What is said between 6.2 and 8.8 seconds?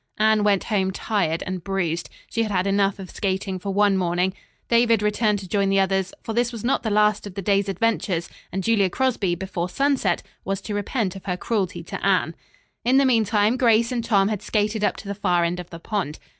for this was not the last of the day's adventures and